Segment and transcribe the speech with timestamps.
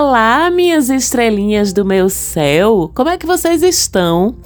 [0.00, 2.88] Olá, minhas estrelinhas do meu céu!
[2.94, 4.36] Como é que vocês estão?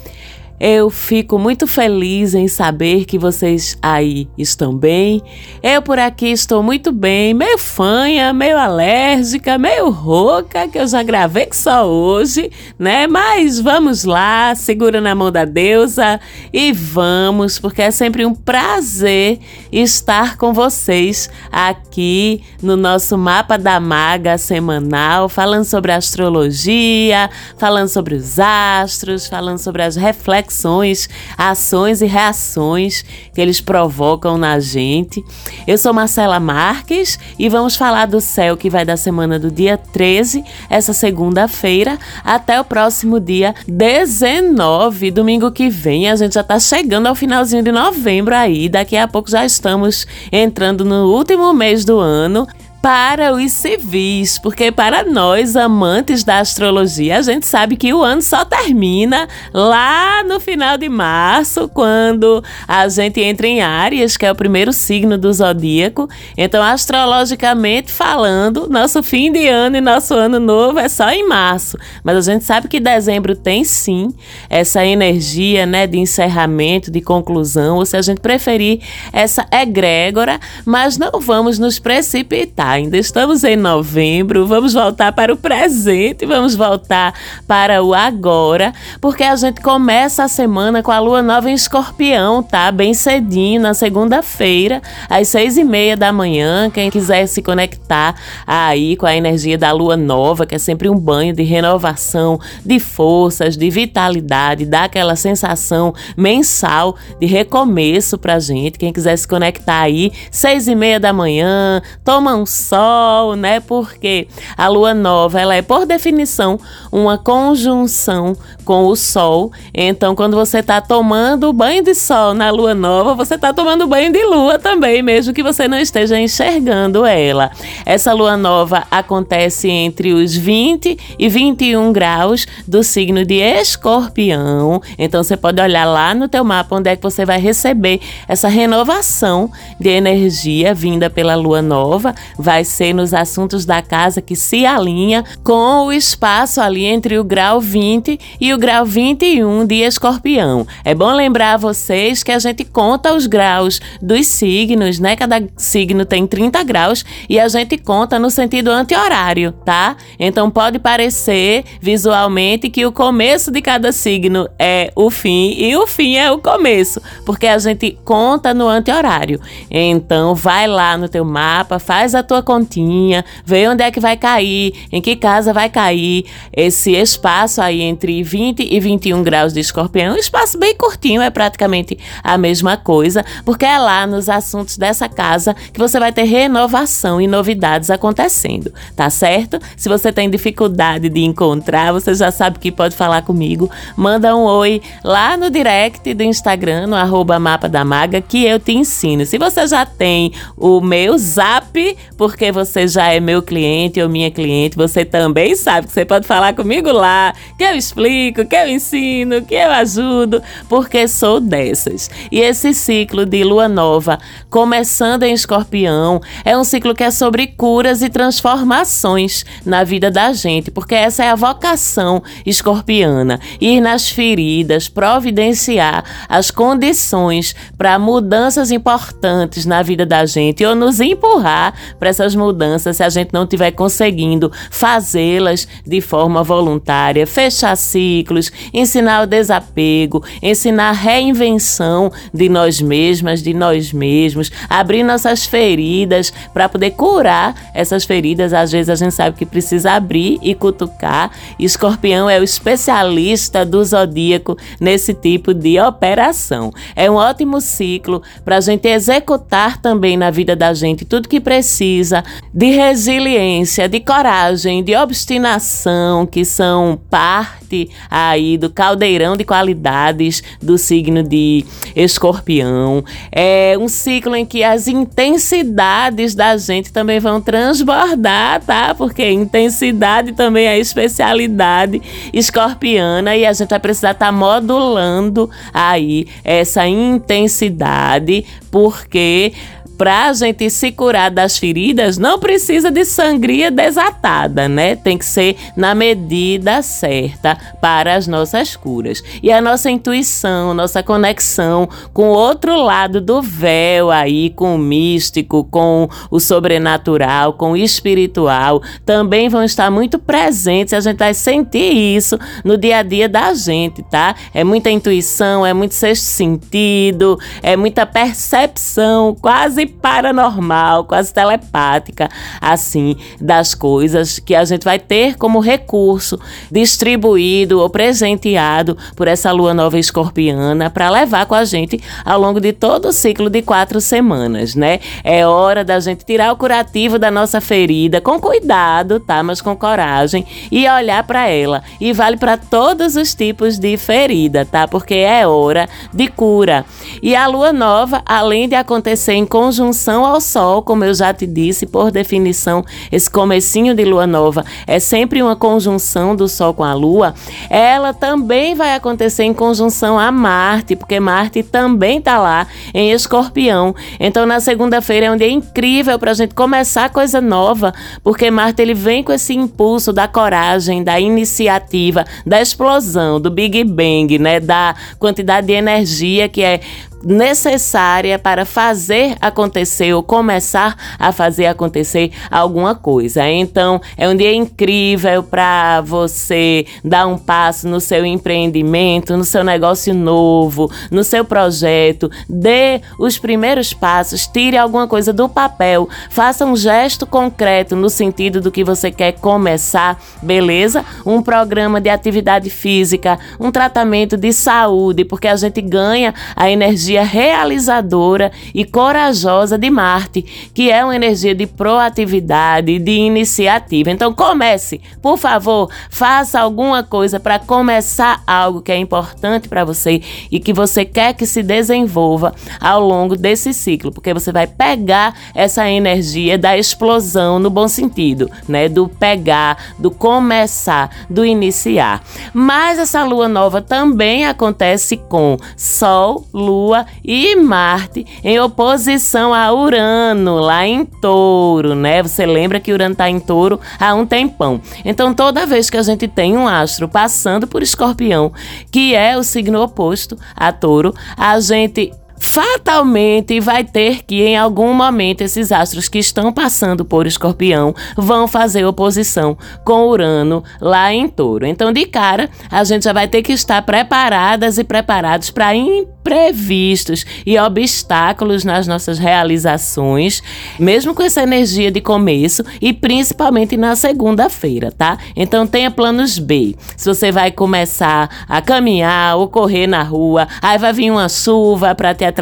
[0.65, 5.21] Eu fico muito feliz em saber que vocês aí estão bem.
[5.61, 11.03] Eu por aqui estou muito bem, meio fanha, meio alérgica, meio rouca, que eu já
[11.03, 13.09] gravei que só hoje, né?
[13.09, 16.21] Mas vamos lá, segura na mão da deusa
[16.53, 19.41] e vamos, porque é sempre um prazer
[19.73, 28.15] estar com vocês aqui no nosso mapa da maga semanal, falando sobre astrologia, falando sobre
[28.15, 35.25] os astros, falando sobre as reflexões reflexões, ações e reações que eles provocam na gente.
[35.67, 39.79] Eu sou Marcela Marques e vamos falar do céu que vai da semana do dia
[39.79, 46.11] 13, essa segunda-feira, até o próximo dia 19, domingo que vem.
[46.11, 50.07] A gente já está chegando ao finalzinho de novembro aí, daqui a pouco já estamos
[50.31, 52.47] entrando no último mês do ano
[52.83, 58.21] para os civis, porque para nós amantes da astrologia, a gente sabe que o ano
[58.21, 64.33] só termina lá no final de março, quando a gente entra em Áries, que é
[64.33, 66.09] o primeiro signo do zodíaco.
[66.37, 71.79] Então, astrologicamente falando, nosso fim de ano e nosso ano novo é só em março.
[72.03, 74.13] Mas a gente sabe que dezembro tem sim
[74.51, 78.81] essa energia, né, de encerramento, de conclusão, ou se a gente preferir
[79.13, 85.37] essa egrégora, mas não vamos nos precipitar ainda estamos em novembro, vamos voltar para o
[85.37, 87.13] presente, vamos voltar
[87.47, 92.43] para o agora, porque a gente começa a semana com a lua nova em escorpião,
[92.43, 92.73] tá?
[92.73, 96.71] Bem cedinho, na segunda-feira, às seis e meia da manhã.
[96.71, 98.15] Quem quiser se conectar
[98.47, 102.81] aí com a energia da lua nova, que é sempre um banho de renovação, de
[102.81, 108.79] forças, de vitalidade, dá aquela sensação mensal de recomeço pra gente.
[108.79, 113.61] Quem quiser se conectar aí, seis e meia da manhã, toma um Sol, né?
[113.61, 116.59] Porque a lua nova, ela é por definição
[116.91, 119.51] uma conjunção com o Sol.
[119.75, 124.13] Então, quando você está tomando banho de sol na lua nova, você está tomando banho
[124.13, 127.51] de lua também, mesmo que você não esteja enxergando ela.
[127.85, 134.81] Essa lua nova acontece entre os 20 e 21 graus do signo de Escorpião.
[134.99, 138.49] Então, você pode olhar lá no teu mapa onde é que você vai receber essa
[138.49, 139.51] renovação
[139.81, 142.15] de energia vinda pela lua nova.
[142.39, 147.19] Vai vai ser nos assuntos da casa que se alinha com o espaço ali entre
[147.19, 150.67] o grau 20 e o grau 21 de Escorpião.
[150.85, 155.17] É bom lembrar a vocês que a gente conta os graus dos signos, né?
[155.17, 159.97] Cada signo tem 30 graus e a gente conta no sentido anti-horário, tá?
[160.19, 165.87] Então pode parecer visualmente que o começo de cada signo é o fim e o
[165.87, 169.41] fim é o começo, porque a gente conta no anti-horário.
[169.71, 174.17] Então vai lá no teu mapa, faz a tua continha, vê onde é que vai
[174.17, 179.61] cair, em que casa vai cair esse espaço aí entre 20 e 21 graus de
[179.61, 180.15] escorpião.
[180.15, 185.09] Um espaço bem curtinho, é praticamente a mesma coisa, porque é lá nos assuntos dessa
[185.09, 189.59] casa que você vai ter renovação e novidades acontecendo, tá certo?
[189.77, 193.71] Se você tem dificuldade de encontrar, você já sabe que pode falar comigo.
[193.97, 198.59] Manda um oi lá no direct do Instagram, no arroba mapa da maga, que eu
[198.59, 199.25] te ensino.
[199.25, 204.31] Se você já tem o meu zap, porque você já é meu cliente ou minha
[204.31, 208.69] cliente, você também sabe que você pode falar comigo lá, que eu explico, que eu
[208.69, 212.09] ensino, que eu ajudo, porque sou dessas.
[212.31, 217.49] E esse ciclo de lua nova, começando em escorpião, é um ciclo que é sobre
[217.49, 224.09] curas e transformações na vida da gente, porque essa é a vocação escorpiana: ir nas
[224.09, 232.12] feridas, providenciar as condições para mudanças importantes na vida da gente ou nos empurrar para
[232.13, 239.23] essas mudanças se a gente não estiver conseguindo fazê-las de forma voluntária, fechar ciclos, ensinar
[239.23, 246.69] o desapego, ensinar a reinvenção de nós mesmas, de nós mesmos, abrir nossas feridas para
[246.69, 248.53] poder curar essas feridas.
[248.53, 251.31] Às vezes a gente sabe que precisa abrir e cutucar.
[251.59, 256.73] Escorpião é o especialista do zodíaco nesse tipo de operação.
[256.95, 261.41] É um ótimo ciclo para a gente executar também na vida da gente tudo que
[261.41, 269.45] precisa precisa de resiliência, de coragem, de obstinação, que são parte aí do caldeirão de
[269.45, 271.65] qualidades do signo de
[271.97, 273.03] Escorpião.
[273.31, 278.95] É um ciclo em que as intensidades da gente também vão transbordar, tá?
[278.95, 282.03] Porque intensidade também é especialidade
[282.33, 289.53] escorpiana e a gente vai precisar estar tá modulando aí essa intensidade, porque
[289.97, 294.97] pra gente se curar das feridas, não precisa de sangria desatada, né?
[294.97, 299.23] Tem que ser na medida certa para as nossas curas.
[299.43, 304.79] E a nossa intuição, nossa conexão com o outro lado do véu aí, com o
[304.79, 310.95] místico, com o sobrenatural, com o espiritual, também vão estar muito presentes.
[310.95, 314.35] A gente vai sentir isso no dia a dia da gente, tá?
[314.53, 322.29] É muita intuição, é muito sexto sentido, é muita percepção, quase paranormal, quase telepática,
[322.61, 326.39] assim, das coisas que a gente vai ter como recurso
[326.71, 332.61] distribuído ou presenteado por essa lua nova escorpiana para levar com a gente ao longo
[332.61, 335.01] de todo o ciclo de quatro semanas, né?
[335.25, 339.43] É hora da gente tirar o curativo da nossa ferida com cuidado, tá?
[339.43, 341.83] Mas com coragem e olhar para ela.
[342.01, 344.87] E vale para todos os tipos de ferida, tá?
[344.87, 346.85] Porque é hora de cura.
[347.23, 351.47] E a lua nova, além de acontecer em conjunção ao Sol, como eu já te
[351.47, 356.85] disse, por definição, esse comecinho de lua nova é sempre uma conjunção do Sol com
[356.85, 357.33] a Lua,
[357.71, 363.95] ela também vai acontecer em conjunção a Marte, porque Marte também está lá em Escorpião.
[364.21, 368.83] Então na segunda-feira é um dia incrível para a gente começar coisa nova, porque Marte
[368.83, 374.61] ele vem com esse impulso da coragem, da iniciativa, da explosão, do Big Bang, né,
[374.61, 376.81] da quantidade de energia que é
[377.25, 383.49] necessária para fazer acontecer ou começar a fazer acontecer alguma coisa.
[383.49, 389.63] Então, é um dia incrível para você dar um passo no seu empreendimento, no seu
[389.63, 392.31] negócio novo, no seu projeto.
[392.49, 398.61] Dê os primeiros passos, tire alguma coisa do papel, faça um gesto concreto no sentido
[398.61, 401.05] do que você quer começar, beleza?
[401.25, 407.12] Um programa de atividade física, um tratamento de saúde, porque a gente ganha a energia
[407.13, 410.43] energia realizadora e corajosa de Marte,
[410.75, 414.11] que é uma energia de proatividade, de iniciativa.
[414.11, 420.23] Então comece, por favor, faça alguma coisa para começar algo que é importante para você
[420.51, 425.35] e que você quer que se desenvolva ao longo desse ciclo, porque você vai pegar
[425.55, 432.23] essa energia da explosão no bom sentido, né, do pegar, do começar, do iniciar.
[432.53, 440.59] Mas essa lua nova também acontece com Sol, Lua e Marte em oposição a Urano,
[440.59, 442.23] lá em Touro, né?
[442.23, 444.81] Você lembra que Urano está em Touro há um tempão.
[445.05, 448.53] Então, toda vez que a gente tem um astro passando por Escorpião,
[448.91, 452.13] que é o signo oposto a Touro, a gente
[452.53, 458.47] fatalmente vai ter que, em algum momento, esses astros que estão passando por Escorpião vão
[458.47, 459.57] fazer oposição
[459.87, 461.65] com Urano lá em Touro.
[461.65, 467.25] Então, de cara, a gente já vai ter que estar preparadas e preparados para imprevistos
[467.47, 470.43] e obstáculos nas nossas realizações,
[470.79, 475.17] mesmo com essa energia de começo e principalmente na segunda-feira, tá?
[475.35, 476.77] Então, tenha planos B.
[476.99, 481.95] Se você vai começar a caminhar ou correr na rua, aí vai vir uma chuva
[481.95, 482.42] para te atrapalhar,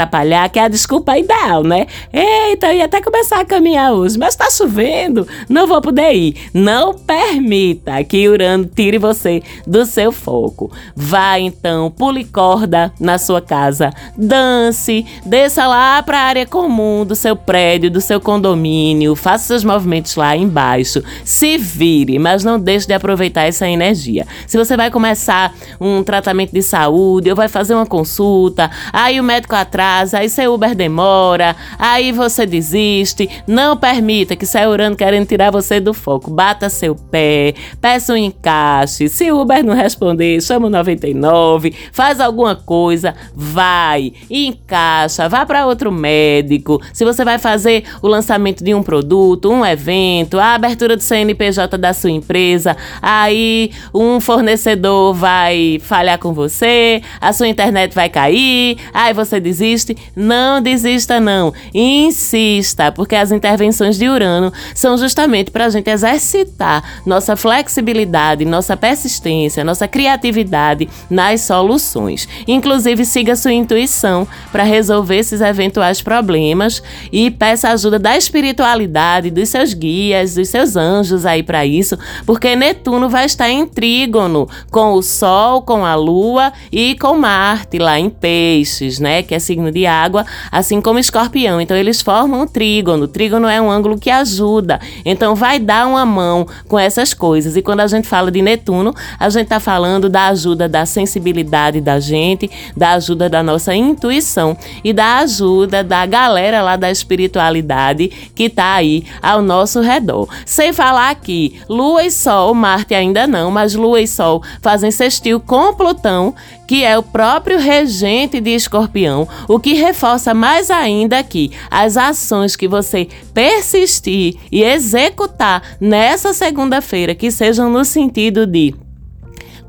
[0.52, 1.86] que é a desculpa ideal, né?
[2.12, 6.36] Eita, eu ia até começar a caminhar hoje, mas tá chovendo, não vou poder ir.
[6.54, 10.70] Não permita que Urano tire você do seu foco.
[10.94, 17.14] Vá então, pule corda na sua casa, dance, desça lá para a área comum do
[17.14, 22.86] seu prédio, do seu condomínio, faça seus movimentos lá embaixo, se vire, mas não deixe
[22.86, 24.26] de aproveitar essa energia.
[24.46, 29.24] Se você vai começar um tratamento de saúde ou vai fazer uma consulta, aí o
[29.24, 33.28] médico atrás atrasa, aí seu Uber demora, aí você desiste.
[33.46, 36.30] Não permita que saia Urano querendo tirar você do foco.
[36.30, 39.08] Bata seu pé, peça um encaixe.
[39.08, 45.66] Se o Uber não responder, chama o 99, faz alguma coisa, vai, encaixa, vá para
[45.66, 46.80] outro médico.
[46.92, 51.76] Se você vai fazer o lançamento de um produto, um evento, a abertura do CNPJ
[51.76, 58.76] da sua empresa, aí um fornecedor vai falhar com você, a sua internet vai cair,
[58.92, 61.52] aí você desiste desiste, não desista não.
[61.74, 68.76] Insista, porque as intervenções de Urano são justamente para a gente exercitar nossa flexibilidade, nossa
[68.76, 72.28] persistência, nossa criatividade nas soluções.
[72.46, 76.82] Inclusive, siga sua intuição para resolver esses eventuais problemas
[77.12, 82.54] e peça ajuda da espiritualidade, dos seus guias, dos seus anjos aí para isso, porque
[82.54, 87.98] Netuno vai estar em trígono com o Sol, com a Lua e com Marte lá
[87.98, 89.22] em Peixes, né?
[89.22, 91.60] Que é signo de água, assim como escorpião.
[91.60, 93.04] Então eles formam um trígono.
[93.04, 94.80] O trígono é um ângulo que ajuda.
[95.04, 97.56] Então vai dar uma mão com essas coisas.
[97.56, 101.80] E quando a gente fala de Netuno, a gente está falando da ajuda da sensibilidade
[101.80, 108.08] da gente, da ajuda da nossa intuição e da ajuda da galera lá da espiritualidade
[108.34, 110.28] que está aí ao nosso redor.
[110.44, 115.40] Sem falar que Lua e Sol, Marte ainda não, mas Lua e Sol fazem sextil
[115.40, 116.34] com Plutão,
[116.70, 122.54] que é o próprio regente de Escorpião, o que reforça mais ainda que as ações
[122.54, 128.72] que você persistir e executar nessa segunda-feira, que sejam no sentido de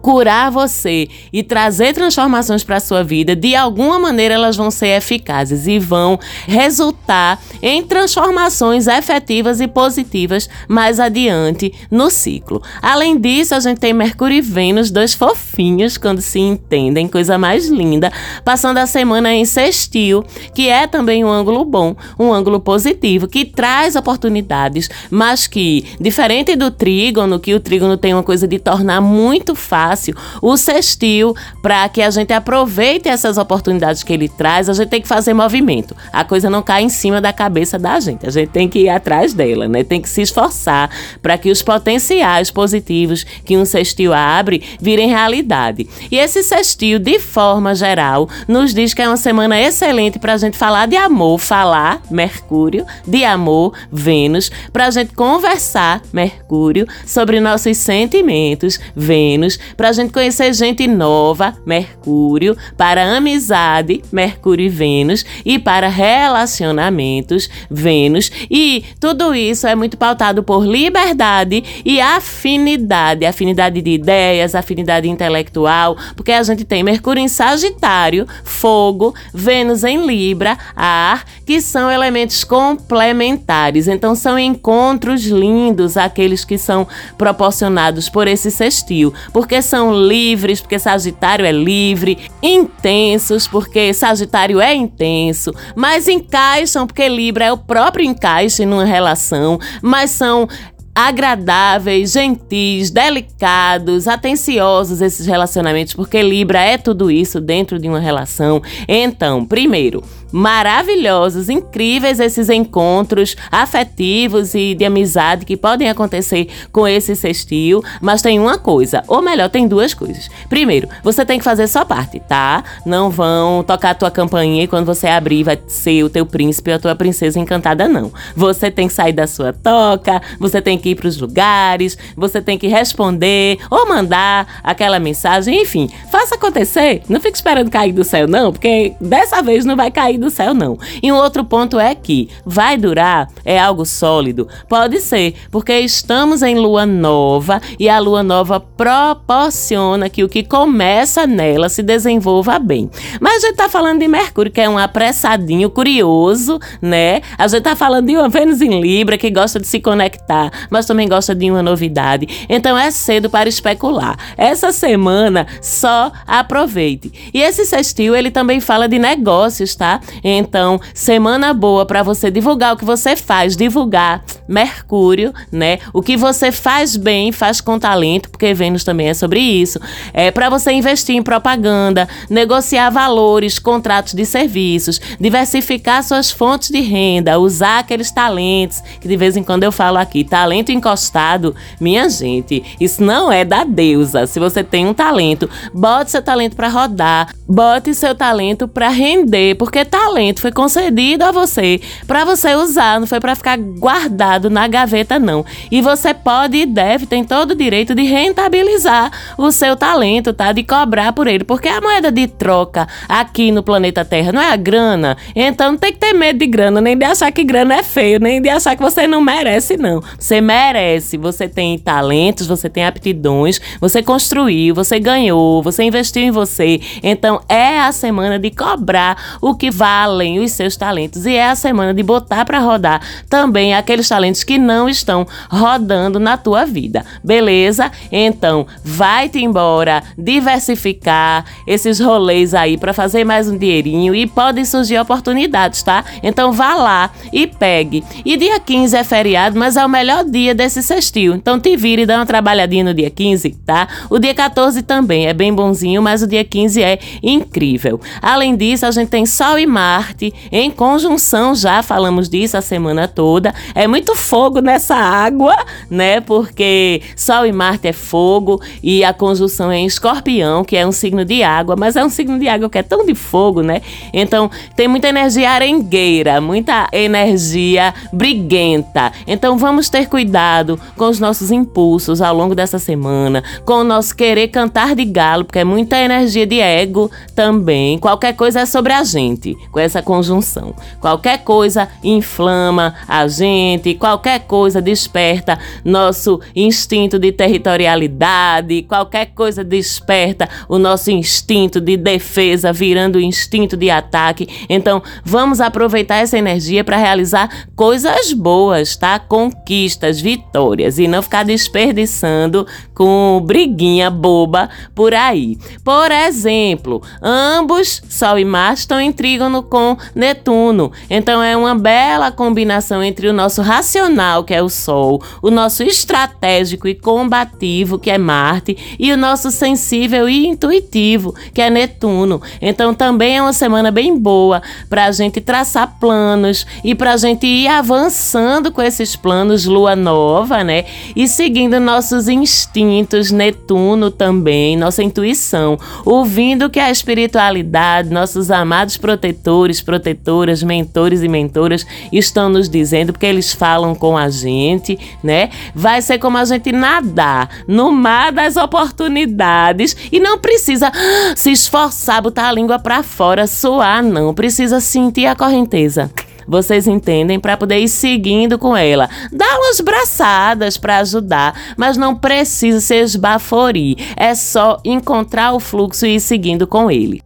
[0.02, 4.98] curar você e trazer transformações para a sua vida, de alguma maneira elas vão ser
[4.98, 12.62] eficazes e vão resultar em transformações efetivas e positivas mais adiante no ciclo.
[12.82, 17.68] Além disso, a gente tem Mercúrio e Vênus, dois fofinhos quando se entendem, coisa mais
[17.68, 18.12] linda,
[18.44, 20.24] passando a semana em sextil,
[20.56, 26.56] que é também um ângulo bom, um ângulo positivo, que traz oportunidades, mas que, diferente
[26.56, 30.16] do trígono, que o trígono tem uma coisa de tornar muito fácil fácil.
[30.42, 35.02] O sextil, para que a gente aproveite essas oportunidades que ele traz, a gente tem
[35.02, 35.96] que fazer movimento.
[36.12, 38.26] A coisa não cai em cima da cabeça da gente.
[38.26, 39.84] A gente tem que ir atrás dela, né?
[39.84, 40.90] Tem que se esforçar
[41.22, 45.88] para que os potenciais positivos que um sextil abre virem realidade.
[46.10, 50.38] E esse sextil, de forma geral, nos diz que é uma semana excelente para a
[50.38, 57.40] gente falar de amor, falar Mercúrio, de amor, Vênus, para a gente conversar Mercúrio sobre
[57.40, 65.26] nossos sentimentos, Vênus, para a gente conhecer gente nova, Mercúrio, para amizade, Mercúrio e Vênus,
[65.44, 68.32] e para relacionamentos, Vênus.
[68.48, 75.98] E tudo isso é muito pautado por liberdade e afinidade, afinidade de ideias, afinidade intelectual,
[76.16, 82.44] porque a gente tem Mercúrio em Sagitário, fogo, Vênus em Libra, ar, que são elementos
[82.44, 83.88] complementares.
[83.88, 90.78] Então são encontros lindos aqueles que são proporcionados por esse sextil, porque são livres, porque
[90.78, 98.06] Sagitário é livre, intensos, porque Sagitário é intenso, mas encaixam, porque Libra é o próprio
[98.06, 100.48] encaixe numa relação, mas são
[100.94, 108.62] agradáveis, gentis, delicados, atenciosos esses relacionamentos, porque Libra é tudo isso dentro de uma relação.
[108.88, 117.16] Então, primeiro, maravilhosos, incríveis esses encontros afetivos e de amizade que podem acontecer com esse
[117.16, 120.30] sextil, mas tem uma coisa, ou melhor, tem duas coisas.
[120.50, 122.64] Primeiro, você tem que fazer sua parte, tá?
[122.86, 126.72] Não vão tocar a tua campainha e quando você abrir vai ser o teu príncipe
[126.72, 128.12] ou a tua princesa encantada, não.
[128.36, 132.42] Você tem que sair da sua toca, você tem que ir para os lugares, você
[132.42, 137.02] tem que responder ou mandar aquela mensagem, enfim, faça acontecer.
[137.10, 140.54] Não fique esperando cair do céu, não, porque dessa vez não vai cair do céu,
[140.54, 140.78] não.
[141.02, 144.48] E um outro ponto é que vai durar, é algo sólido?
[144.70, 150.44] Pode ser, porque estamos em lua nova e a lua nova proporciona que o que
[150.44, 152.90] começa nela se desenvolva bem.
[153.20, 157.22] Mas a gente tá falando de Mercúrio, que é um apressadinho curioso, né?
[157.38, 160.86] A gente tá falando de uma Vênus em Libra que gosta de se conectar, mas
[160.86, 162.46] também gosta de uma novidade.
[162.48, 164.18] Então é cedo para especular.
[164.38, 167.12] Essa semana só aproveite.
[167.34, 170.00] E esse sextil, ele também fala de negócios, tá?
[170.24, 175.80] Então, semana boa para você divulgar o que você faz, divulgar Mercúrio, né?
[175.94, 179.80] O que você faz bem, faz com talento, porque Vênus também é sobre isso.
[180.14, 186.82] É para você investir em propaganda, negociar valores, contratos de serviços, diversificar suas fontes de
[186.82, 192.10] renda, usar aqueles talentos que de vez em quando eu falo aqui, talento encostado, minha
[192.10, 194.28] gente, isso não é da deusa.
[194.28, 199.56] Se você tem um talento, bote seu talento para rodar, bote seu talento para render,
[199.56, 204.68] porque talento foi concedido a você para você usar, não foi para ficar guardado na
[204.68, 205.46] gaveta, não.
[205.70, 210.52] E você pode e deve, tem todo o direito de rentabilizar o seu talento, tá?
[210.52, 211.44] De cobrar por ele.
[211.44, 215.16] Porque a moeda de troca aqui no planeta Terra não é a grana.
[215.36, 218.20] Então não tem que ter medo de grana, nem de achar que grana é feio,
[218.20, 220.02] nem de achar que você não merece, não.
[220.18, 221.16] Você merece.
[221.18, 226.82] Você tem talentos, você tem aptidões, você construiu, você ganhou, você investiu em você.
[227.04, 231.26] Então é a semana de cobrar o que valem os seus talentos.
[231.26, 235.28] E é a semana de botar para rodar também aqueles talentos talentos que não estão
[235.50, 237.04] rodando na tua vida.
[237.24, 237.92] Beleza?
[238.12, 245.00] Então, vai-te embora, diversificar esses rolês aí para fazer mais um dinheirinho e podem surgir
[245.00, 246.06] oportunidades, tá?
[246.22, 248.04] Então vá lá e pegue.
[248.24, 251.34] E dia 15 é feriado, mas é o melhor dia desse sextil.
[251.34, 253.88] Então te vire e dá uma trabalhadinha no dia 15, tá?
[254.10, 258.00] O dia 14 também é bem bonzinho, mas o dia 15 é incrível.
[258.22, 263.08] Além disso, a gente tem Sol e Marte em conjunção, já falamos disso a semana
[263.08, 263.54] toda.
[263.74, 265.56] É muito fogo nessa água,
[265.90, 266.20] né?
[266.20, 270.92] Porque Sol e Marte é fogo e a conjunção é em Escorpião, que é um
[270.92, 273.82] signo de água, mas é um signo de água que é tão de fogo, né?
[274.14, 279.12] Então tem muita energia arengueira, muita energia briguenta.
[279.26, 284.16] Então vamos ter cuidado com os nossos impulsos ao longo dessa semana, com o nosso
[284.16, 287.98] querer cantar de galo, porque é muita energia de ego também.
[287.98, 290.76] Qualquer coisa é sobre a gente, com essa conjunção.
[291.00, 300.48] Qualquer coisa inflama a gente, qualquer coisa desperta nosso instinto de territorialidade, qualquer coisa desperta
[300.68, 304.48] o nosso instinto de defesa, virando instinto de ataque.
[304.70, 309.20] Então, vamos aproveitar essa energia para realizar coisas boas, tá?
[309.20, 315.58] Conquistas, vitórias e não ficar desperdiçando com briguinha boba por aí.
[315.84, 320.92] Por exemplo, ambos, Sol e Marte, estão em trígono com Netuno.
[321.10, 325.82] Então é uma bela combinação entre o nosso racional, que é o Sol, o nosso
[325.82, 332.42] estratégico e combativo, que é Marte, e o nosso sensível e intuitivo, que é Netuno.
[332.62, 337.18] Então também é uma semana bem boa para a gente traçar planos e para a
[337.18, 340.86] gente ir avançando com esses planos, lua nova, né?
[341.16, 348.98] E seguindo nossos instintos, Netuno também, nossa intuição, ouvindo que a espiritualidade, nossos amados
[349.42, 355.50] protetores, protetoras, mentores e mentoras estão nos dizendo, porque eles falam com a gente, né?
[355.74, 360.92] Vai ser como a gente nadar no mar das oportunidades e não precisa
[361.36, 364.34] se esforçar, botar a língua para fora, suar, não.
[364.34, 366.12] Precisa sentir a correnteza
[366.48, 369.10] vocês entendem, para poder ir seguindo com ela.
[369.32, 373.96] Dá umas braçadas para ajudar, mas não precisa se esbaforir.
[374.18, 377.22] É só encontrar o fluxo e ir seguindo com ele.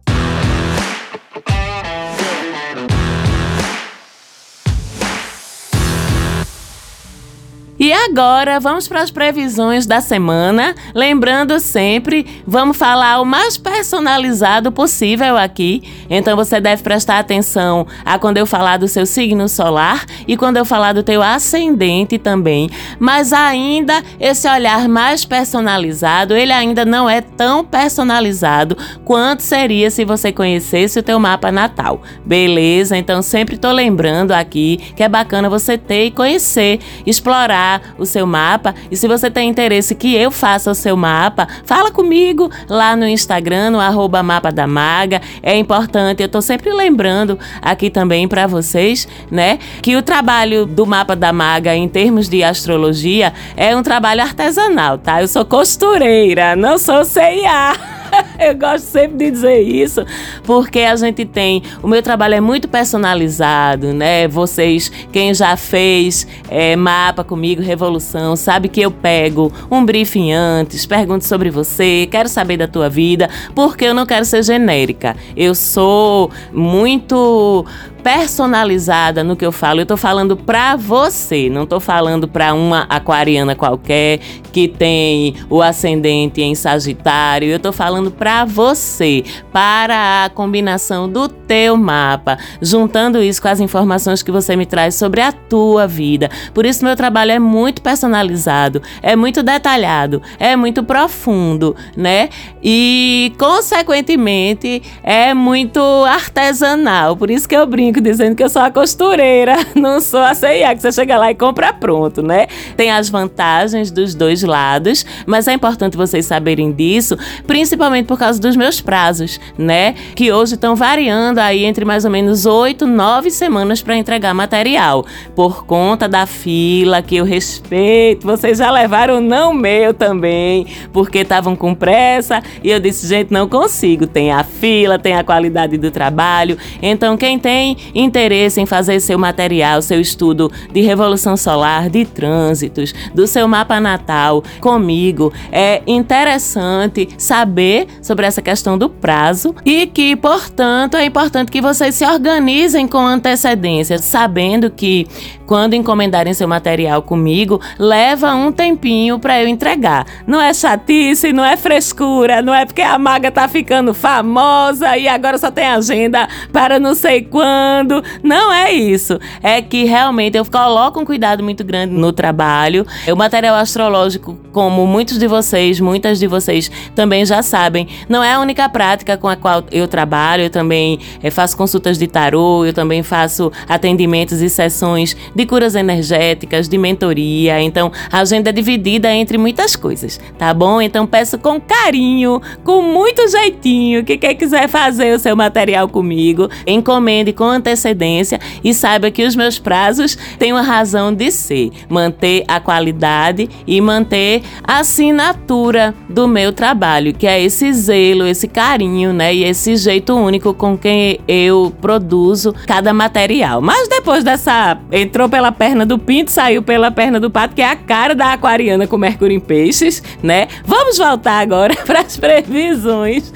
[7.78, 10.74] E agora vamos para as previsões da semana.
[10.94, 15.82] Lembrando sempre, vamos falar o mais personalizado possível aqui.
[16.08, 20.56] Então você deve prestar atenção a quando eu falar do seu signo solar e quando
[20.56, 22.70] eu falar do teu ascendente também.
[22.98, 30.02] Mas ainda esse olhar mais personalizado, ele ainda não é tão personalizado quanto seria se
[30.02, 32.00] você conhecesse o teu mapa natal.
[32.24, 32.96] Beleza?
[32.96, 37.65] Então sempre tô lembrando aqui que é bacana você ter e conhecer, explorar
[37.98, 38.74] o seu mapa.
[38.90, 43.06] E se você tem interesse que eu faça o seu mapa, fala comigo lá no
[43.06, 45.20] Instagram, no arroba mapa da maga.
[45.42, 50.86] É importante, eu tô sempre lembrando aqui também para vocês, né, que o trabalho do
[50.86, 55.20] mapa da maga em termos de astrologia é um trabalho artesanal, tá?
[55.20, 57.95] Eu sou costureira, não sou CIA.
[58.40, 60.04] eu gosto sempre de dizer isso,
[60.44, 61.62] porque a gente tem.
[61.82, 64.28] O meu trabalho é muito personalizado, né?
[64.28, 70.86] Vocês, quem já fez é, mapa comigo, Revolução, sabe que eu pego um briefing antes,
[70.86, 75.16] pergunto sobre você, quero saber da tua vida, porque eu não quero ser genérica.
[75.36, 77.64] Eu sou muito
[78.06, 79.80] personalizada no que eu falo.
[79.80, 84.20] Eu tô falando pra você, não tô falando pra uma aquariana qualquer
[84.52, 87.48] que tem o ascendente em Sagitário.
[87.48, 93.58] Eu tô falando pra você, para a combinação do teu mapa, juntando isso com as
[93.58, 96.30] informações que você me traz sobre a tua vida.
[96.54, 102.28] Por isso meu trabalho é muito personalizado, é muito detalhado, é muito profundo, né?
[102.62, 107.16] E consequentemente é muito artesanal.
[107.16, 110.74] Por isso que eu brinco dizendo que eu sou a costureira, não sou a CIA,
[110.74, 112.46] que você chega lá e compra pronto, né?
[112.76, 118.40] Tem as vantagens dos dois lados, mas é importante vocês saberem disso, principalmente por causa
[118.40, 119.94] dos meus prazos, né?
[120.14, 125.04] Que hoje estão variando aí entre mais ou menos oito, nove semanas para entregar material,
[125.34, 128.26] por conta da fila que eu respeito.
[128.26, 133.48] Vocês já levaram não meu também, porque estavam com pressa e eu disse, gente, não
[133.48, 134.06] consigo.
[134.06, 136.56] Tem a fila, tem a qualidade do trabalho.
[136.80, 142.94] Então, quem tem interesse em fazer seu material, seu estudo de revolução solar, de trânsitos,
[143.14, 150.16] do seu mapa natal comigo, é interessante saber sobre essa questão do prazo e que,
[150.16, 155.06] portanto, é importante que vocês se organizem com antecedência, sabendo que
[155.46, 160.06] quando encomendarem seu material comigo, leva um tempinho para eu entregar.
[160.26, 165.06] Não é chatice, não é frescura, não é porque a maga tá ficando famosa e
[165.06, 168.02] agora só tem agenda para não sei quando.
[168.22, 169.18] Não é isso.
[169.42, 172.84] É que realmente eu coloco um cuidado muito grande no trabalho.
[173.10, 178.32] O material astrológico, como muitos de vocês, muitas de vocês também já sabem, não é
[178.32, 180.44] a única prática com a qual eu trabalho.
[180.44, 185.74] Eu também é, faço consultas de tarô, eu também faço atendimentos e sessões de curas
[185.74, 187.60] energéticas, de mentoria.
[187.60, 190.80] Então, a agenda é dividida entre muitas coisas, tá bom?
[190.80, 196.48] Então, peço com carinho, com muito jeitinho, que quem quiser fazer o seu material comigo,
[196.66, 202.42] encomende com antecedência e saiba que os meus prazos têm uma razão de ser: manter
[202.48, 209.12] a qualidade e manter a assinatura do meu trabalho, que é esse zelo, esse carinho,
[209.12, 209.34] né?
[209.34, 213.60] E esse jeito único com que eu produzo cada material.
[213.60, 214.78] Mas depois dessa.
[214.90, 218.32] entrou pela perna do pinto, saiu pela perna do pato, que é a cara da
[218.32, 220.48] aquariana com Mercúrio em Peixes, né?
[220.64, 223.32] Vamos voltar agora para as previsões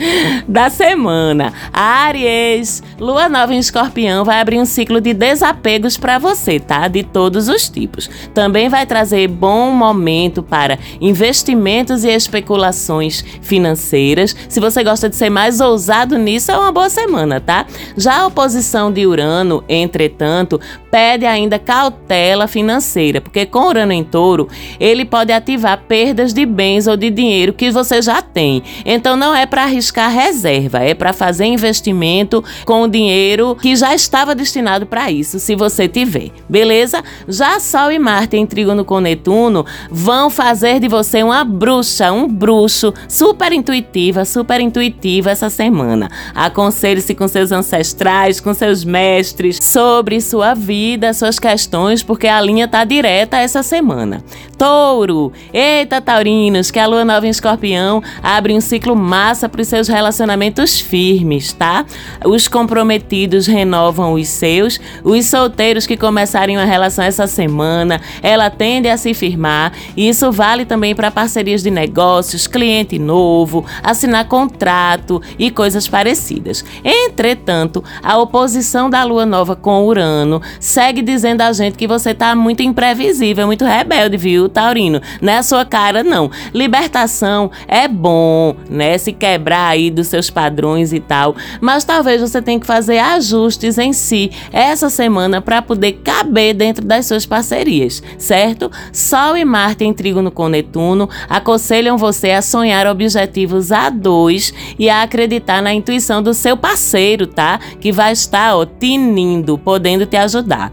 [0.46, 1.53] da semana.
[1.72, 6.88] Aries, lua nova em escorpião vai abrir um ciclo de desapegos para você, tá?
[6.88, 8.11] De todos os tipos.
[8.35, 14.35] Também vai trazer bom momento para investimentos e especulações financeiras.
[14.48, 17.66] Se você gosta de ser mais ousado nisso, é uma boa semana, tá?
[17.96, 24.48] Já a oposição de Urano, entretanto, pede ainda cautela financeira, porque com Urano em touro,
[24.78, 28.62] ele pode ativar perdas de bens ou de dinheiro que você já tem.
[28.84, 33.94] Então não é para arriscar reserva, é para fazer investimento com o dinheiro que já
[33.94, 36.30] estava destinado para isso, se você tiver.
[36.46, 37.02] Beleza?
[37.26, 42.28] Já Sol e Marte em trígono com Netuno vão fazer de você uma bruxa, um
[42.28, 46.10] bruxo super intuitiva, super intuitiva essa semana.
[46.34, 51.69] Aconselhe-se com seus ancestrais, com seus mestres sobre sua vida suas questões,
[52.02, 54.22] porque a linha tá direta essa semana.
[54.59, 55.33] Touro!
[55.52, 59.88] Eita, taurinos, que a lua nova em escorpião abre um ciclo massa para os seus
[59.88, 61.87] relacionamentos firmes, tá?
[62.24, 68.88] Os comprometidos renovam os seus, os solteiros que começarem uma relação essa semana, ela tende
[68.88, 75.22] a se firmar, e isso vale também para parcerias de negócios, cliente novo, assinar contrato
[75.38, 76.64] e coisas parecidas.
[76.85, 82.35] Entretanto, a oposição da lua nova com Urano segue dizendo a gente que você tá
[82.35, 85.01] muito imprevisível, muito rebelde, viu, Taurino?
[85.20, 86.31] Não é a sua cara, não.
[86.53, 88.96] Libertação é bom, né?
[88.99, 93.79] Se quebrar aí dos seus padrões e tal, mas talvez você tenha que fazer ajustes
[93.79, 98.70] em si essa semana para poder caber dentro das suas parcerias, certo?
[98.92, 104.88] Sol e Marte em trígono com Netuno aconselham você a sonhar objetivos a dois e
[104.88, 107.59] a acreditar na intuição do seu parceiro, tá?
[107.81, 110.73] Que vai estar, ó, tinindo, podendo te ajudar.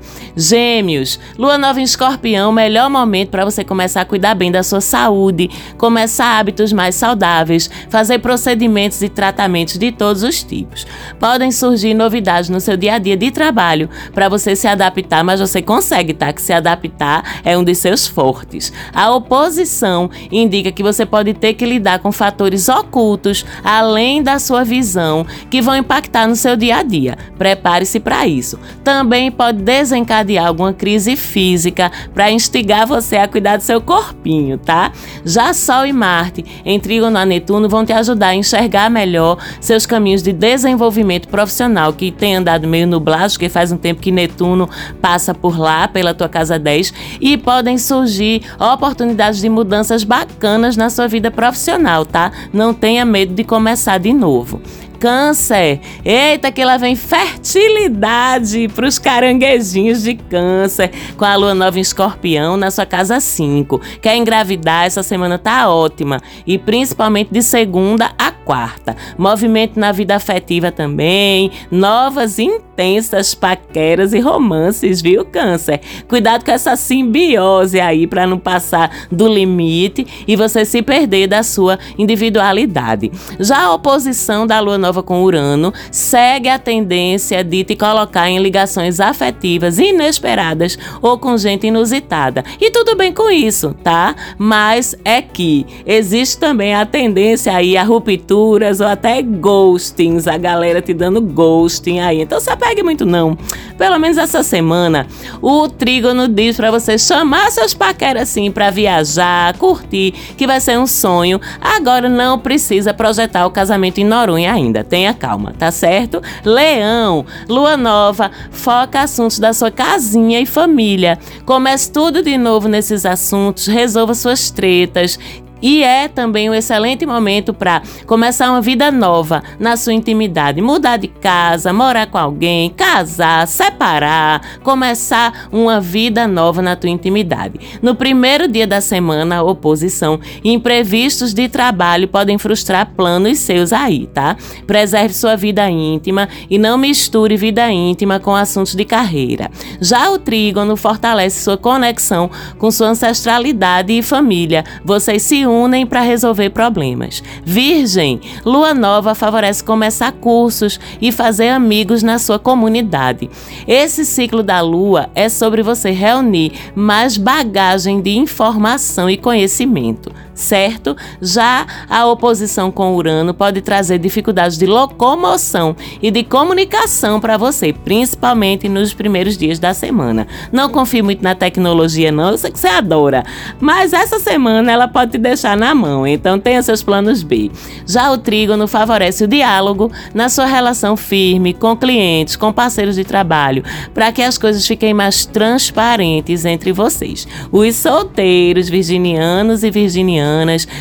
[0.78, 4.80] Gêmeos, lua nova em escorpião, melhor momento para você começar a cuidar bem da sua
[4.80, 10.86] saúde, começar hábitos mais saudáveis, fazer procedimentos e tratamentos de todos os tipos.
[11.20, 15.40] Podem surgir novidades no seu dia a dia de trabalho para você se adaptar, mas
[15.40, 16.32] você consegue, tá?
[16.32, 18.72] Que se adaptar é um de seus fortes.
[18.94, 24.64] A oposição indica que você pode ter que lidar com fatores ocultos, além da sua
[24.64, 27.18] visão, que vão impactar no seu dia a dia.
[27.36, 28.60] Prepare-se para isso.
[28.84, 34.92] Também pode desencadear alguma crise física para instigar você a cuidar do seu corpinho, tá?
[35.26, 39.86] Já Sol e Marte em trígono a Netuno vão te ajudar a enxergar melhor seus
[39.86, 44.70] caminhos de desenvolvimento profissional que tem andado meio nublado, porque faz um tempo que Netuno
[45.02, 50.90] passa por lá, pela tua casa 10, e podem surgir oportunidades de mudanças bacanas na
[50.90, 52.32] sua vida profissional, tá?
[52.52, 54.62] Não tenha medo de começar de novo.
[55.00, 55.80] Câncer.
[56.04, 61.82] Eita, que lá vem fertilidade para os caranguejinhos de câncer, com a lua nova em
[61.82, 63.80] escorpião na sua casa 5.
[64.02, 64.86] Quer engravidar?
[64.86, 66.22] Essa semana tá ótima.
[66.46, 68.96] E principalmente de segunda a quarta.
[69.18, 75.82] Movimento na vida afetiva também, novas intensas paqueras e romances, viu, Câncer?
[76.08, 81.44] Cuidado com essa simbiose aí para não passar do limite e você se perder da
[81.44, 83.12] sua individualidade.
[83.38, 88.40] Já a oposição da lua nova com Urano segue a tendência de te colocar em
[88.40, 92.44] ligações afetivas inesperadas ou com gente inusitada.
[92.60, 94.16] E tudo bem com isso, tá?
[94.38, 100.38] Mas é que existe também a tendência aí a ruptura rupturas ou até ghostings, a
[100.38, 102.22] galera te dando ghosting aí.
[102.22, 103.38] Então se apegue muito não.
[103.78, 105.06] Pelo menos essa semana,
[105.42, 110.78] o Trígono diz para você chamar seus paqueras assim para viajar, curtir, que vai ser
[110.80, 111.40] um sonho.
[111.62, 114.77] Agora não precisa projetar o casamento em Noronha ainda.
[114.84, 116.22] Tenha calma, tá certo?
[116.44, 121.18] Leão, lua nova, foca assuntos da sua casinha e família.
[121.46, 125.20] Comece tudo de novo nesses assuntos, resolva suas tretas,
[125.62, 130.62] e é também um excelente momento para começar uma vida nova na sua intimidade.
[130.62, 137.60] Mudar de casa, morar com alguém, casar, separar, começar uma vida nova na tua intimidade.
[137.82, 144.38] No primeiro dia da semana, oposição imprevistos de trabalho podem frustrar planos seus aí, tá?
[144.66, 149.50] Preserve sua vida íntima e não misture vida íntima com assuntos de carreira.
[149.82, 154.64] Já o trígono fortalece sua conexão com sua ancestralidade e família.
[154.84, 157.24] Vocês se unem para resolver problemas.
[157.44, 163.30] Virgem, lua nova favorece começar cursos e fazer amigos na sua comunidade.
[163.68, 170.96] Esse ciclo da lua é sobre você reunir mais bagagem de informação e conhecimento certo?
[171.20, 177.74] Já a oposição com Urano pode trazer dificuldades de locomoção e de comunicação para você,
[177.74, 180.28] principalmente nos primeiros dias da semana.
[180.52, 183.26] Não confie muito na tecnologia, não, eu sei que você adora,
[183.60, 187.52] mas essa semana ela pode te deixar na mão, então tenha seus planos B.
[187.86, 193.04] Já o trígono favorece o diálogo na sua relação firme com clientes, com parceiros de
[193.04, 197.28] trabalho, para que as coisas fiquem mais transparentes entre vocês.
[197.52, 200.27] Os solteiros, virginianos e virginianas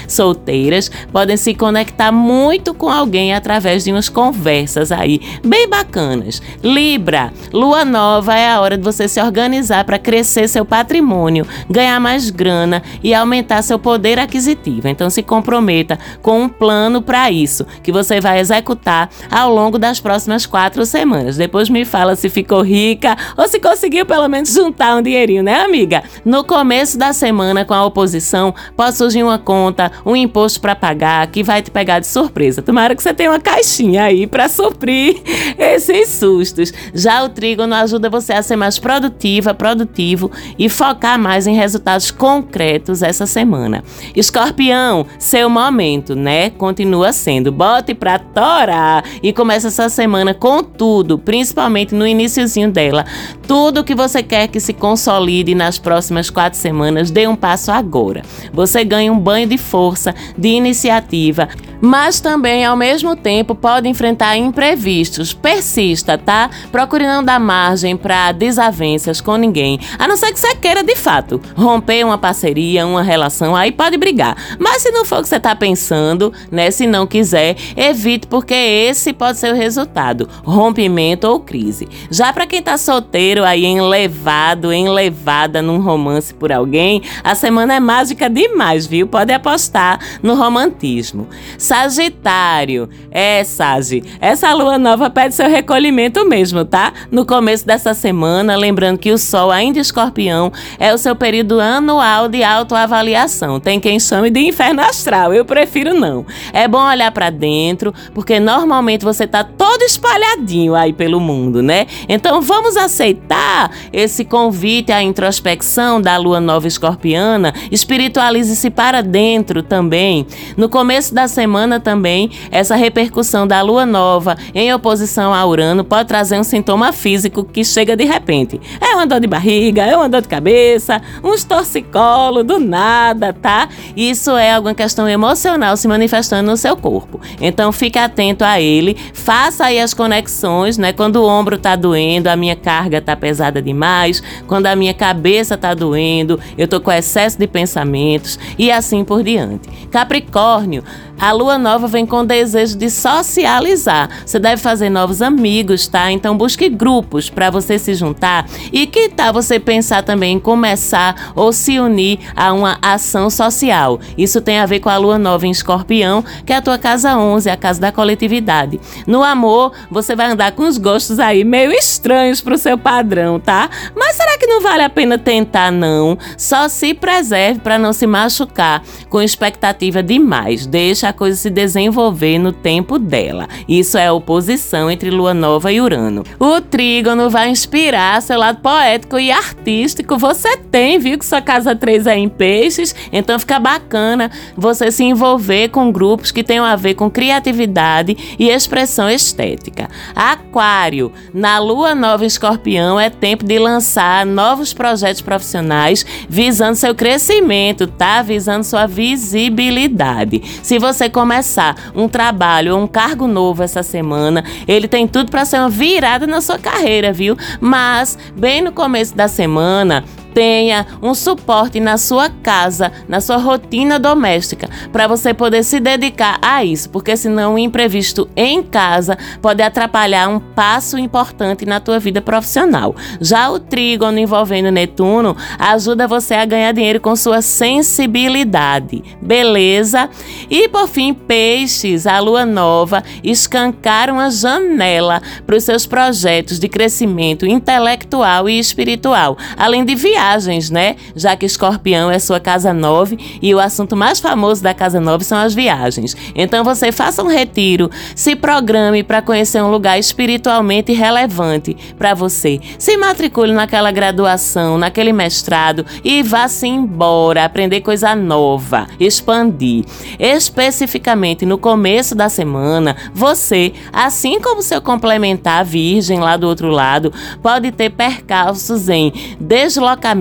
[0.08, 6.40] solteiras, podem se conectar muito com alguém através de umas conversas aí bem bacanas.
[6.62, 12.00] Libra, lua nova é a hora de você se organizar para crescer seu patrimônio, ganhar
[12.00, 14.88] mais grana e aumentar seu poder aquisitivo.
[14.88, 20.00] Então se comprometa com um plano para isso, que você vai executar ao longo das
[20.00, 21.36] próximas quatro semanas.
[21.36, 25.60] Depois me fala se ficou rica ou se conseguiu pelo menos juntar um dinheirinho, né,
[25.60, 26.02] amiga?
[26.24, 30.74] No começo da semana, com a oposição, pode surgir uma uma conta, um imposto para
[30.74, 32.62] pagar que vai te pegar de surpresa.
[32.62, 35.20] Tomara que você tenha uma caixinha aí para suprir
[35.58, 36.72] esses sustos.
[36.94, 42.10] Já o trígono ajuda você a ser mais produtiva, produtivo e focar mais em resultados
[42.10, 43.84] concretos essa semana.
[44.14, 46.50] Escorpião, seu momento, né?
[46.50, 47.52] Continua sendo.
[47.52, 53.04] Bote para torar e começa essa semana com tudo, principalmente no iníciozinho dela.
[53.46, 58.22] Tudo que você quer que se consolide nas próximas quatro semanas, dê um passo agora.
[58.52, 61.48] Você ganha um banho de força, de iniciativa,
[61.80, 65.32] mas também ao mesmo tempo pode enfrentar imprevistos.
[65.32, 66.50] Persista, tá?
[66.70, 70.94] Procure não dar margem para desavenças com ninguém, a não ser que você queira de
[70.94, 74.36] fato romper uma parceria, uma relação, aí pode brigar.
[74.58, 76.70] Mas se não for o que você tá pensando, né?
[76.70, 81.88] Se não quiser, evite porque esse pode ser o resultado, rompimento ou crise.
[82.10, 87.80] Já para quem tá solteiro aí enlevado, enlevada num romance por alguém, a semana é
[87.80, 89.06] mágica demais, viu?
[89.06, 91.26] pode apostar no romantismo.
[91.66, 96.92] Sagitário, é, Sagi, essa lua nova pede seu recolhimento mesmo, tá?
[97.10, 102.28] No começo dessa semana, lembrando que o Sol, ainda escorpião, é o seu período anual
[102.28, 103.58] de autoavaliação.
[103.58, 106.24] Tem quem chame de inferno astral, eu prefiro não.
[106.52, 111.88] É bom olhar para dentro, porque normalmente você tá todo espalhadinho aí pelo mundo, né?
[112.08, 120.24] Então vamos aceitar esse convite à introspecção da lua nova escorpiana, espiritualize-se para dentro também.
[120.56, 126.08] No começo da semana também, essa repercussão da lua nova em oposição a Urano pode
[126.08, 128.60] trazer um sintoma físico que chega de repente.
[128.80, 133.68] É uma dor de barriga, é uma dor de cabeça, uns torcicolo do nada, tá?
[133.96, 137.20] Isso é alguma questão emocional se manifestando no seu corpo.
[137.40, 140.92] Então fique atento a ele, faça aí as conexões, né?
[140.92, 145.56] Quando o ombro tá doendo, a minha carga tá pesada demais, quando a minha cabeça
[145.56, 149.68] tá doendo, eu tô com excesso de pensamentos e assim por diante.
[149.90, 150.82] Capricórnio,
[151.18, 154.08] a lua nova vem com o desejo de socializar.
[154.24, 156.10] Você deve fazer novos amigos, tá?
[156.12, 158.46] Então busque grupos para você se juntar.
[158.72, 163.98] E que tal você pensar também em começar ou se unir a uma ação social?
[164.16, 167.16] Isso tem a ver com a lua nova em Escorpião, que é a tua casa
[167.16, 168.80] 11, a casa da coletividade.
[169.06, 173.70] No amor, você vai andar com os gostos aí meio estranhos pro seu padrão, tá?
[173.94, 176.18] Mas será que não vale a pena tentar não?
[176.36, 180.66] Só se preserve para não se machucar com expectativa demais.
[180.66, 183.48] Deixa a coisa se desenvolver no tempo dela.
[183.68, 186.24] Isso é a oposição entre lua nova e Urano.
[186.38, 190.18] O trígono vai inspirar seu lado poético e artístico.
[190.18, 195.04] Você tem, viu que sua casa 3 é em peixes, então fica bacana você se
[195.04, 199.88] envolver com grupos que tenham a ver com criatividade e expressão estética.
[200.14, 206.94] Aquário, na lua nova em escorpião é tempo de lançar novos projetos profissionais visando seu
[206.94, 208.22] crescimento, tá?
[208.22, 210.42] Visando sua visibilidade.
[210.62, 215.44] Se você começar um trabalho ou um cargo novo essa semana, ele tem tudo para
[215.44, 217.36] ser uma virada na sua carreira, viu?
[217.60, 220.04] Mas bem no começo da semana,
[220.36, 226.38] tenha um suporte na sua casa, na sua rotina doméstica, para você poder se dedicar
[226.42, 231.98] a isso, porque senão o imprevisto em casa pode atrapalhar um passo importante na tua
[231.98, 232.94] vida profissional.
[233.18, 240.10] Já o trígono envolvendo Netuno ajuda você a ganhar dinheiro com sua sensibilidade, beleza?
[240.50, 246.68] E por fim, peixes, a lua nova escancar uma janela para os seus projetos de
[246.68, 250.96] crescimento intelectual e espiritual, além de viajar viagens, né?
[251.14, 255.24] Já que Escorpião é sua casa 9 e o assunto mais famoso da casa 9
[255.24, 256.16] são as viagens.
[256.34, 262.60] Então você faça um retiro, se programe para conhecer um lugar espiritualmente relevante para você.
[262.78, 269.84] Se matricule naquela graduação, naquele mestrado e vá-se embora, aprender coisa nova, expandir.
[270.18, 277.12] Especificamente no começo da semana, você, assim como seu complementar virgem lá do outro lado,
[277.42, 280.15] pode ter percalços em deslocamento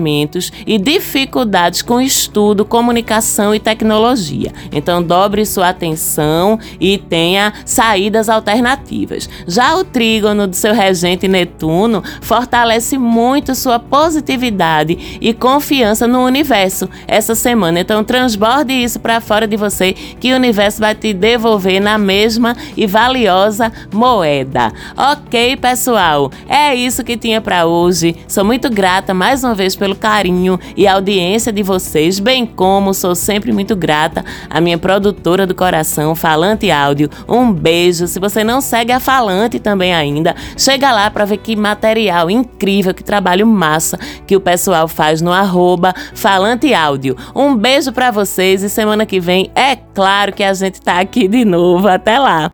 [0.66, 4.52] e dificuldades com estudo, comunicação e tecnologia.
[4.72, 9.28] Então, dobre sua atenção e tenha saídas alternativas.
[9.46, 16.88] Já o trígono do seu regente Netuno fortalece muito sua positividade e confiança no universo
[17.06, 17.80] essa semana.
[17.80, 22.56] Então, transborde isso para fora de você que o universo vai te devolver na mesma
[22.76, 24.72] e valiosa moeda.
[24.96, 26.30] Ok, pessoal?
[26.48, 28.16] É isso que tinha para hoje.
[28.26, 33.14] Sou muito grata mais uma vez pelo carinho e audiência de vocês, bem como sou
[33.14, 37.10] sempre muito grata à minha produtora do coração, Falante Áudio.
[37.28, 38.06] Um beijo.
[38.06, 42.94] Se você não segue a Falante também ainda, chega lá para ver que material incrível,
[42.94, 47.16] que trabalho massa que o pessoal faz no arroba Falante Áudio.
[47.34, 51.28] Um beijo para vocês e semana que vem é claro que a gente tá aqui
[51.28, 51.88] de novo.
[51.88, 52.52] Até lá!